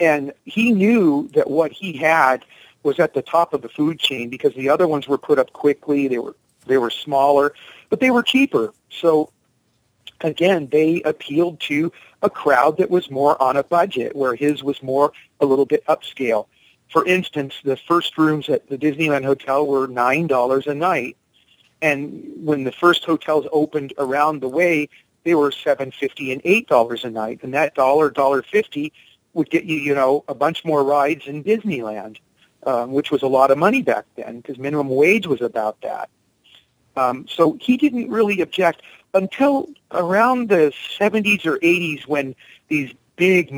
[0.00, 2.44] and he knew that what he had
[2.82, 5.52] was at the top of the food chain because the other ones were put up
[5.52, 6.08] quickly.
[6.08, 6.34] They were
[6.66, 7.54] they were smaller,
[7.90, 8.72] but they were cheaper.
[8.90, 9.30] So
[10.22, 11.92] again, they appealed to
[12.22, 15.84] a crowd that was more on a budget, where his was more a little bit
[15.86, 16.46] upscale.
[16.90, 21.16] For instance, the first rooms at the Disneyland Hotel were nine dollars a night,
[21.82, 24.88] and when the first hotels opened around the way,
[25.24, 28.92] they were seven fifty and eight dollars a night, and that dollar dollar fifty
[29.34, 32.18] would get you, you know, a bunch more rides in Disneyland,
[32.66, 36.08] um, which was a lot of money back then because minimum wage was about that.
[36.96, 42.34] Um, so he didn't really object until around the 70s or 80s when
[42.68, 43.52] these big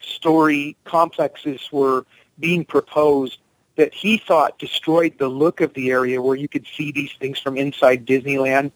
[0.00, 2.04] multi-story complexes were
[2.38, 3.38] being proposed
[3.76, 7.38] that he thought destroyed the look of the area where you could see these things
[7.38, 8.72] from inside Disneyland.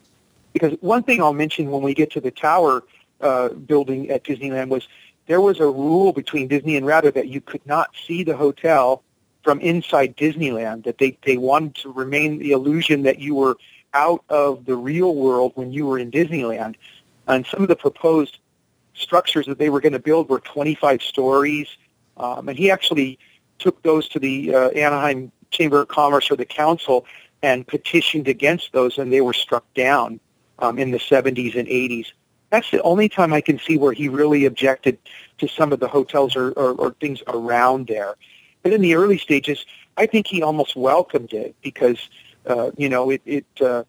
[0.52, 2.84] Because one thing I'll mention when we get to the tower
[3.20, 4.86] uh, building at Disneyland was
[5.26, 9.02] there was a rule between Disney and Wrather that you could not see the hotel
[9.42, 13.56] from inside Disneyland, that they, they wanted to remain the illusion that you were
[13.92, 16.76] out of the real world when you were in Disneyland.
[17.26, 18.38] And some of the proposed
[18.94, 21.68] structures that they were going to build were 25 stories.
[22.16, 23.18] Um, and he actually
[23.58, 27.06] took those to the uh, Anaheim Chamber of Commerce or the council
[27.42, 30.18] and petitioned against those, and they were struck down
[30.60, 32.06] um, in the 70s and 80s.
[32.50, 34.98] That's the only time I can see where he really objected
[35.38, 38.14] to some of the hotels or, or, or things around there.
[38.62, 42.08] But in the early stages, I think he almost welcomed it because
[42.46, 43.84] uh, you know, it, it uh,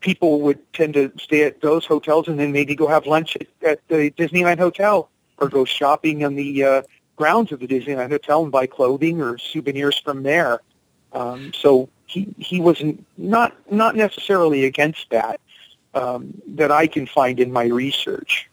[0.00, 3.80] people would tend to stay at those hotels and then maybe go have lunch at,
[3.88, 5.08] the Disneyland Hotel
[5.38, 6.82] or go shopping on the uh,
[7.16, 10.60] grounds of the Disneyland Hotel and buy clothing or souvenirs from there.
[11.12, 12.82] Um, so he he was
[13.16, 15.40] not not necessarily against that
[15.94, 18.48] um, that I can find in my research.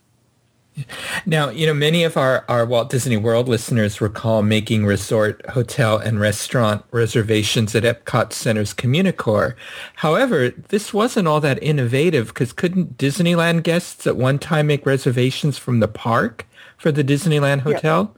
[1.26, 5.98] Now, you know, many of our, our Walt Disney World listeners recall making resort, hotel,
[5.98, 9.56] and restaurant reservations at Epcot Center's Communicore.
[9.96, 15.58] However, this wasn't all that innovative because couldn't Disneyland guests at one time make reservations
[15.58, 16.46] from the park
[16.78, 18.14] for the Disneyland Hotel?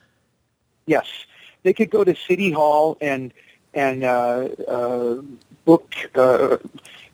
[0.87, 1.05] Yes.
[1.05, 1.25] yes.
[1.63, 3.33] They could go to City Hall and
[3.73, 5.21] and uh, uh,
[5.65, 5.93] book.
[6.15, 6.57] Uh,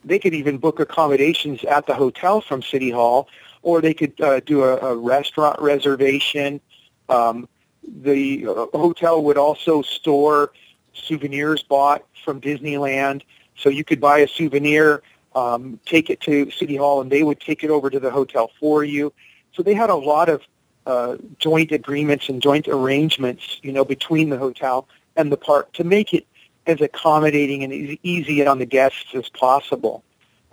[0.06, 3.28] they could even book accommodations at the hotel from City Hall
[3.64, 6.62] or they could uh, do a, a restaurant reservation.
[7.10, 7.48] Um,
[7.86, 10.52] the uh, hotel would also store
[10.94, 13.24] souvenirs bought from Disneyland,
[13.58, 15.02] so you could buy a souvenir,
[15.36, 18.52] um, take it to City Hall, and they would take it over to the hotel
[18.60, 19.12] for you.
[19.54, 20.42] So they had a lot of
[20.86, 25.84] uh, joint agreements and joint arrangements, you know, between the hotel and the park to
[25.84, 26.26] make it
[26.66, 30.04] as accommodating and as easy on the guests as possible.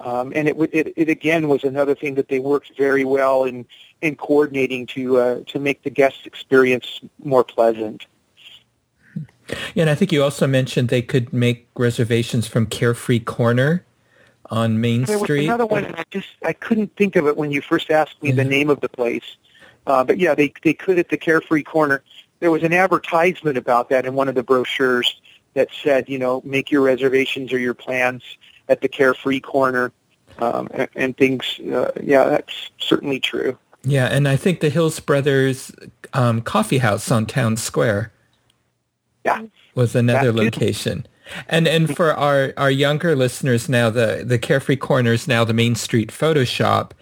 [0.01, 3.67] Um, and it, it, it again was another thing that they worked very well in
[4.01, 8.07] in coordinating to uh, to make the guest experience more pleasant.
[9.75, 13.85] Yeah, and I think you also mentioned they could make reservations from Carefree Corner
[14.47, 15.47] on Main there Street.
[15.47, 18.23] There was another one, I just I couldn't think of it when you first asked
[18.23, 18.37] me yeah.
[18.37, 19.37] the name of the place.
[19.87, 22.03] Uh, but yeah, they they could at the Carefree Corner.
[22.39, 25.21] There was an advertisement about that in one of the brochures
[25.53, 28.23] that said, you know, make your reservations or your plans
[28.71, 29.93] at the Carefree Corner,
[30.39, 31.61] um, and, and things.
[31.61, 33.59] Uh, yeah, that's certainly true.
[33.83, 35.73] Yeah, and I think the Hills Brothers
[36.15, 38.13] um, Coffee House on Town Square.
[39.25, 39.43] Yeah,
[39.75, 41.07] was another location.
[41.49, 45.53] And and for our, our younger listeners now, the, the Carefree Corner is now the
[45.53, 46.95] Main Street Photo Shop.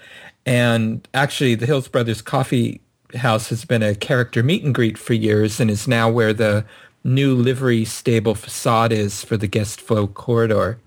[0.45, 2.81] And actually, the Hills Brothers Coffee
[3.15, 6.65] House has been a character meet and greet for years and is now where the
[7.05, 10.79] new livery stable facade is for the guest flow corridor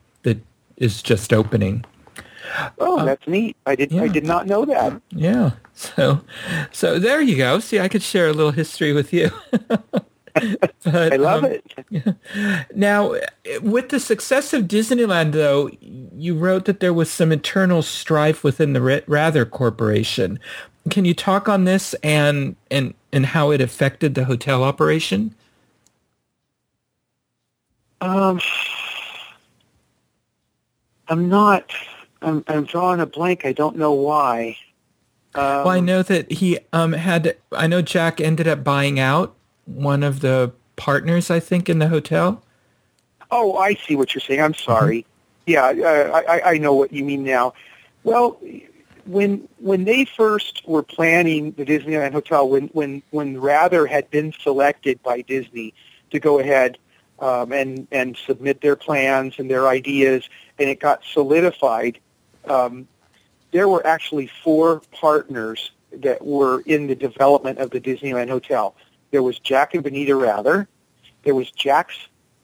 [0.82, 1.86] is just opening.
[2.80, 3.56] Oh, uh, that's neat.
[3.66, 4.04] I did yeah.
[4.04, 5.02] I did not know that.
[5.12, 5.52] Yeah.
[5.74, 6.22] So
[6.72, 7.60] so there you go.
[7.60, 9.32] See, I could share a little history with you.
[10.84, 12.16] but, I love um, it.
[12.76, 13.16] Now,
[13.62, 18.74] with the success of Disneyland, though, you wrote that there was some internal strife within
[18.74, 20.40] the Wrather Corporation.
[20.90, 25.36] Can you talk on this and and and how it affected the hotel operation?
[28.02, 28.40] Um,
[31.12, 31.74] I'm not.
[32.22, 33.46] I'm, I'm drawing a blank.
[33.46, 34.56] I don't know why.
[35.36, 37.36] Um, well, I know that he um, had.
[37.52, 39.36] I know Jack ended up buying out
[39.66, 42.42] one of the partners, I think, in the hotel.
[43.30, 44.42] Oh, I see what you're saying.
[44.42, 45.00] I'm sorry.
[45.00, 45.08] Mm-hmm.
[45.48, 47.54] Yeah, uh, I, I know what you mean now.
[48.04, 48.40] Well,
[49.06, 54.32] when when they first were planning the Disneyland Hotel, when when when Wrather had been
[54.32, 55.74] selected by Disney
[56.12, 56.78] to go ahead
[57.20, 60.30] um, and and submit their plans and their ideas,
[60.62, 61.98] and it got solidified.
[62.46, 62.88] Um,
[63.52, 68.76] there were actually four partners that were in the development of the Disneyland Hotel.
[69.10, 70.68] There was Jack and Bonita Wrather.
[71.24, 71.98] There was Jack's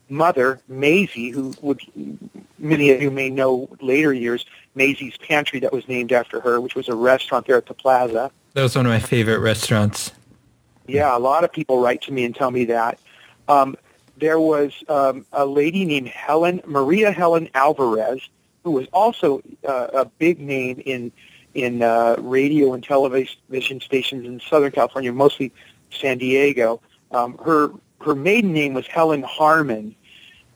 [0.10, 1.82] mother, Maisie, who would
[2.58, 6.76] many of you may know later years, Maisie's Pantry that was named after her, which
[6.76, 8.32] was a restaurant there at the plaza.
[8.54, 10.12] That was one of my favorite restaurants.
[10.88, 13.00] Yeah, a lot of people write to me and tell me that.
[13.48, 13.76] Um,
[14.20, 18.22] there was um, a lady named Helen Maria Helen Alvarez,
[18.64, 21.12] who was also uh, a big name in
[21.54, 25.52] in uh, radio and television stations in Southern California, mostly
[25.92, 26.82] San Diego.
[27.12, 29.96] Um, her her maiden name was Helen Harmon,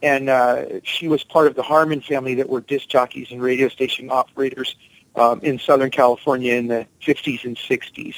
[0.02, 3.70] and uh, she was part of the Harmon family that were disc jockeys and radio
[3.70, 4.76] station operators
[5.16, 8.16] um, in Southern California in the 50s and 60s.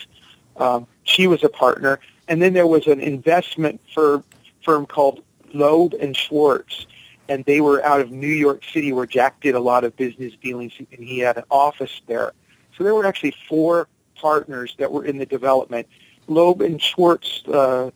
[0.58, 4.24] Um, she was a partner, and then there was an investment for,
[4.64, 5.24] firm called
[5.54, 6.86] Loeb and Schwartz,
[7.30, 10.34] and they were out of New York City, where Jack did a lot of business
[10.42, 12.34] dealings, and he had an office there.
[12.78, 15.88] So there were actually four partners that were in the development,
[16.28, 17.92] Loeb and Schwartz, uh,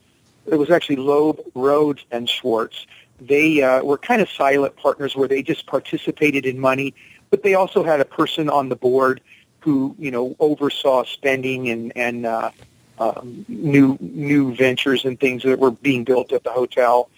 [0.48, 2.88] it was actually Loeb, Rhodes, and Schwartz.
[3.20, 6.94] They uh, were kind of silent partners where they just participated in money,
[7.30, 9.22] but they also had a person on the board
[9.60, 12.52] who, you know, oversaw spending and, and uh,
[13.00, 17.10] um, new new ventures and things that were being built at the hotel.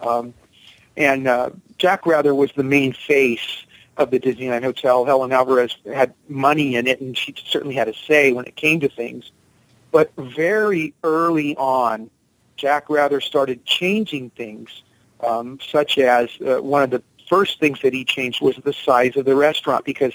[0.00, 0.34] Um,
[0.96, 3.64] and uh, Jack Wrather was the main face
[3.96, 5.04] of the Disneyland Hotel.
[5.04, 8.80] Helen Alvarez had money in it, and she certainly had a say when it came
[8.80, 9.30] to things.
[9.90, 12.10] But very early on,
[12.56, 14.82] Jack Wrather started changing things,
[15.26, 19.16] um, such as uh, one of the first things that he changed was the size
[19.16, 20.12] of the restaurant because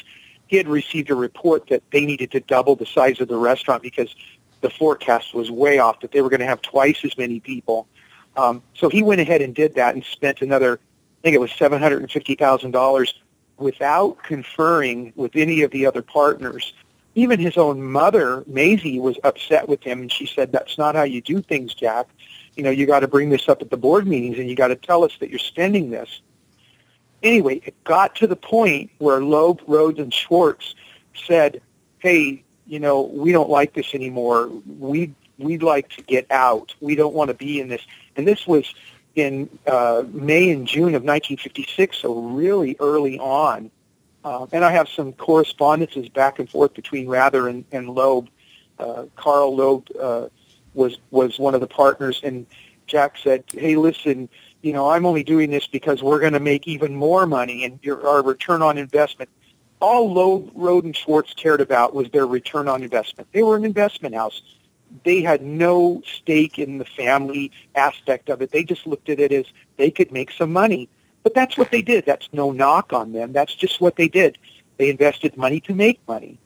[0.47, 3.81] he had received a report that they needed to double the size of the restaurant
[3.81, 4.13] because
[4.61, 7.87] the forecast was way off, that they were going to have twice as many people.
[8.35, 11.51] Um, so he went ahead and did that and spent another, I think it was
[11.51, 13.13] $750,000
[13.57, 16.73] without conferring with any of the other partners
[17.15, 21.03] even his own mother, Maisie, was upset with him, and she said, "That's not how
[21.03, 22.07] you do things, Jack.
[22.55, 24.69] You know, you got to bring this up at the board meetings, and you got
[24.69, 26.21] to tell us that you're spending this."
[27.21, 30.75] Anyway, it got to the point where Loeb, Rhodes, and Schwartz
[31.13, 31.61] said,
[31.99, 34.49] "Hey, you know, we don't like this anymore.
[34.79, 36.73] We we'd like to get out.
[36.79, 37.85] We don't want to be in this."
[38.15, 38.73] And this was
[39.15, 43.69] in uh, May and June of 1956, so really early on.
[44.23, 48.29] Uh, and I have some correspondences back and forth between Wrather and, and Loeb.
[48.79, 50.27] Uh, Carl Loeb uh,
[50.73, 52.45] was was one of the partners, and
[52.87, 54.29] Jack said, "Hey, listen,
[54.61, 57.79] you know, I'm only doing this because we're going to make even more money, and
[57.83, 59.29] your, our return on investment."
[59.81, 63.27] All Loeb, Rhodes, and Schwartz cared about was their return on investment.
[63.33, 64.41] They were an investment house.
[65.03, 68.51] They had no stake in the family aspect of it.
[68.51, 69.45] They just looked at it as
[69.77, 70.89] they could make some money.
[71.23, 72.05] But that's what they did.
[72.05, 73.31] That's no knock on them.
[73.33, 74.37] That's just what they did.
[74.77, 76.37] They invested money to make money.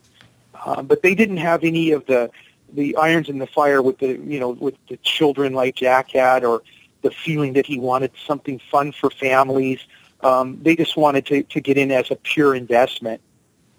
[0.65, 2.29] Um, but they didn't have any of the
[2.73, 6.43] the irons in the fire with the you know with the children like Jack had,
[6.43, 6.61] or
[7.01, 9.79] the feeling that he wanted something fun for families.
[10.21, 13.21] Um, they just wanted to to get in as a pure investment.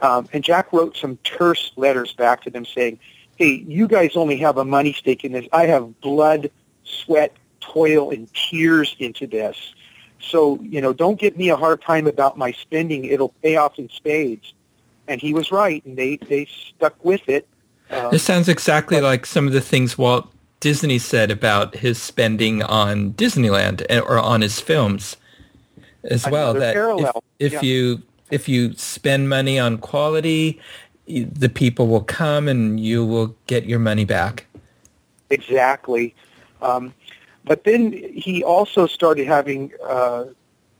[0.00, 3.00] Um, and Jack wrote some terse letters back to them saying,
[3.38, 5.46] hey, you guys only have a money stake in this.
[5.52, 6.50] I have blood,
[6.84, 9.74] sweat, toil, and tears into this.
[10.20, 13.04] So, you know, don't give me a hard time about my spending.
[13.04, 14.52] It'll pay off in spades.
[15.06, 17.48] And he was right, and they, they stuck with it.
[17.90, 20.30] Um, this sounds exactly but, like some of the things Walt
[20.60, 25.16] Disney said about his spending on Disneyland eh, or on his films
[26.04, 26.52] as well.
[26.54, 27.22] That parallel.
[27.38, 27.68] if, if yeah.
[27.68, 30.60] you if you spend money on quality,
[31.08, 34.46] the people will come and you will get your money back.
[35.30, 36.14] Exactly.
[36.62, 36.94] Um,
[37.44, 40.26] but then he also started having uh,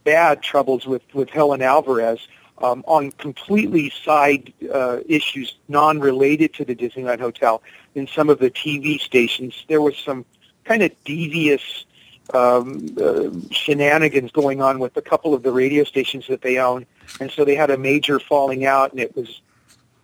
[0.05, 2.29] bad troubles with, with Helen Alvarez
[2.63, 7.63] um, on completely side uh, issues, non-related to the Disneyland Hotel.
[7.95, 10.25] In some of the TV stations, there was some
[10.65, 11.87] kind of devious
[12.35, 16.85] um, uh, shenanigans going on with a couple of the radio stations that they own,
[17.21, 19.41] and so they had a major falling out, and it was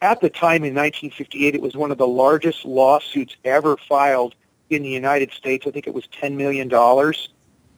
[0.05, 4.35] at the time in 1958, it was one of the largest lawsuits ever filed
[4.69, 5.67] in the United States.
[5.67, 6.71] I think it was $10 million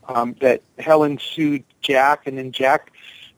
[0.09, 2.91] um, that Helen sued Jack, and then Jack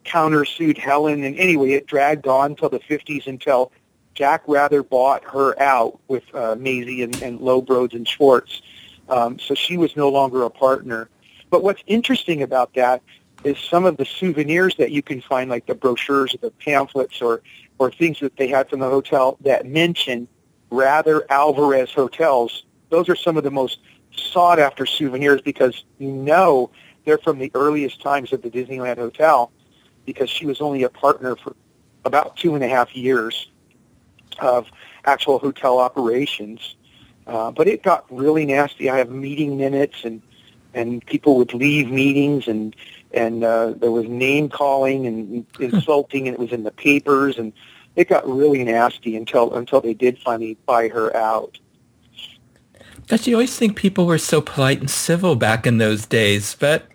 [0.07, 1.23] countersued Helen.
[1.23, 3.73] And anyway, it dragged on till the 50s until
[4.15, 8.63] Jack Wrather bought her out with uh, Maisie and, and Loeb Rhodes and Schwartz.
[9.11, 11.11] Um, so she was no longer a partner.
[11.51, 13.03] But what's interesting about that
[13.45, 17.21] is some of the souvenirs that you can find, like the brochures or the pamphlets
[17.21, 17.43] or,
[17.79, 20.29] or things that they had from the hotel that mention
[20.71, 22.65] Wrather Alvarez hotels.
[22.91, 23.79] Those are some of the most
[24.13, 26.71] sought after souvenirs because you know
[27.05, 29.51] they're from the earliest times of the Disneyland Hotel
[30.05, 31.55] because she was only a partner for
[32.05, 33.51] about two and a half years
[34.41, 34.71] of
[35.05, 36.77] actual hotel operations.
[37.27, 38.89] Uh, but it got really nasty.
[38.89, 40.23] I have meeting minutes and
[40.75, 42.77] and people would leave meetings and
[43.13, 47.53] and uh, there was name calling and insulting and it was in the papers and
[47.97, 51.59] it got really nasty until until they did finally buy her out.
[53.09, 56.87] But you always think people were so polite and civil back in those days, but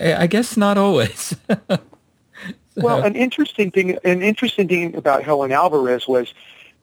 [0.00, 1.36] I guess not always.
[2.76, 6.32] Well, an interesting thing, an interesting thing about Helen Alvarez was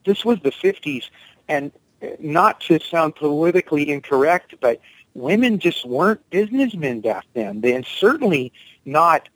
[0.06, 1.10] this was the 50s,
[1.48, 1.72] and
[2.20, 4.80] not to sound politically incorrect, but
[5.14, 7.62] women just weren't businessmen back then.
[7.64, 8.52] And certainly
[8.86, 9.30] not,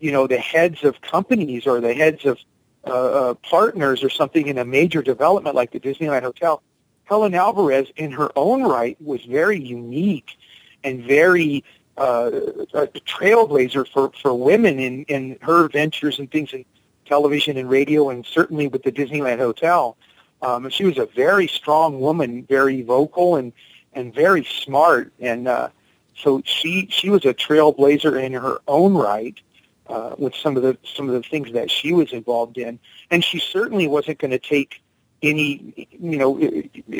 [0.00, 2.38] you know, the heads of companies or the heads of
[2.86, 6.62] uh, uh, partners or something in a major development like the Disneyland Hotel.
[7.04, 10.36] Helen Alvarez, in her own right, was very unique
[10.84, 11.64] and very
[11.96, 12.30] uh,
[12.74, 16.64] a trailblazer for, for women in, in her ventures and things in
[17.06, 19.96] television and radio and certainly with the Disneyland Hotel.
[20.42, 23.52] Um, she was a very strong woman, very vocal and,
[23.92, 25.12] and very smart.
[25.20, 25.68] And uh,
[26.16, 29.38] so she, she was a trailblazer in her own right.
[29.86, 32.78] Uh, with some of the some of the things that she was involved in,
[33.10, 34.82] and she certainly wasn't going to take
[35.22, 36.38] any, you know,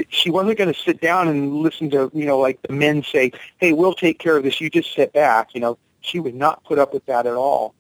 [0.09, 3.33] she wasn't going to sit down and listen to, you know, like the men say,
[3.59, 4.61] hey, we'll take care of this.
[4.61, 5.55] You just sit back.
[5.55, 7.75] You know, she would not put up with that at all.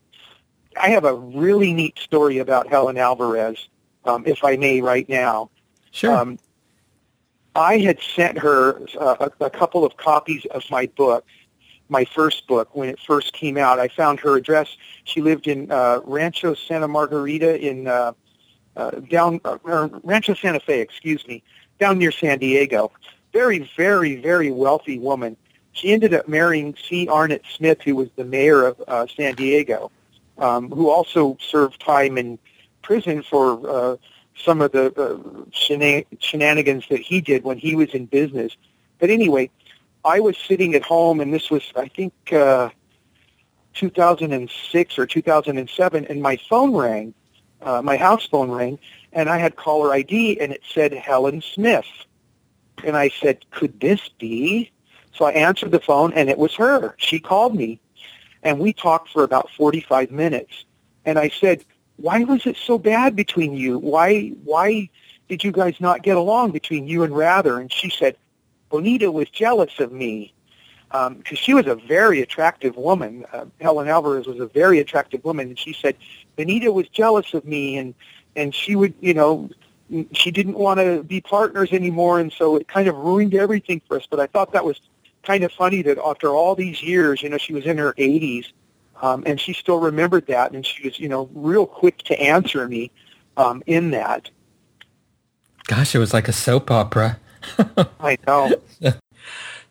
[0.80, 3.68] I have a really neat story about Helen Alvarez,
[4.04, 5.50] um, if I may, right now.
[5.90, 6.14] Sure.
[6.14, 6.38] Um,
[7.58, 11.24] I had sent her uh, a, a couple of copies of my book,
[11.88, 13.80] my first book, when it first came out.
[13.80, 14.76] I found her address.
[15.02, 18.12] She lived in uh, Rancho Santa Margarita in uh,
[18.76, 21.42] uh, down uh, Rancho Santa Fe, excuse me,
[21.80, 22.92] down near San Diego.
[23.32, 25.36] Very, very, very wealthy woman.
[25.72, 27.08] She ended up marrying C.
[27.08, 29.90] Arnholt Smith, who was the mayor of uh, San Diego,
[30.38, 32.38] um, who also served time in
[32.82, 33.96] prison for uh,
[34.44, 35.16] some of the uh,
[35.50, 38.56] shenan- shenanigans that he did when he was in business.
[38.98, 39.50] But anyway,
[40.04, 42.70] I was sitting at home, and this was, I think, uh,
[43.74, 47.14] 2006 or 2007, and my phone rang,
[47.62, 48.78] uh, my house phone rang,
[49.12, 51.86] and I had caller ID, and it said Helen Smith.
[52.84, 54.70] And I said, could this be?
[55.12, 56.94] So I answered the phone, and it was her.
[56.98, 57.80] She called me,
[58.42, 60.64] and we talked for about 45 minutes.
[61.04, 61.64] And I said,
[61.98, 63.78] why was it so bad between you?
[63.78, 64.88] Why, why
[65.28, 67.60] did you guys not get along between you and Wrather?
[67.60, 68.16] And she said,
[68.70, 70.32] Bonita was jealous of me
[70.90, 73.26] because um, she was a very attractive woman.
[73.32, 75.96] Uh, Helen Alvarez was a very attractive woman, and she said
[76.36, 77.94] Bonita was jealous of me, and
[78.36, 79.50] and she would, you know,
[80.12, 83.96] she didn't want to be partners anymore, and so it kind of ruined everything for
[83.96, 84.06] us.
[84.08, 84.80] But I thought that was
[85.22, 88.52] kind of funny that after all these years, you know, she was in her 80s,
[89.02, 92.66] um, and she still remembered that, and she was, you know, real quick to answer
[92.68, 92.90] me
[93.36, 94.30] um, in that.
[95.66, 97.18] Gosh, it was like a soap opera.
[98.00, 98.52] I know.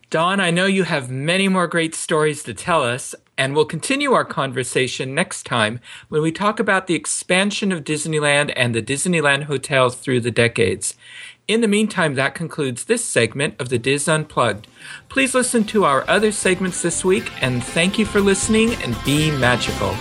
[0.10, 4.14] Don, I know you have many more great stories to tell us, and we'll continue
[4.14, 9.44] our conversation next time when we talk about the expansion of Disneyland and the Disneyland
[9.44, 10.96] hotels through the decades.
[11.48, 14.68] In the meantime, that concludes this segment of the Dis Unplugged.
[15.08, 19.32] Please listen to our other segments this week, and thank you for listening and be
[19.32, 19.96] magical.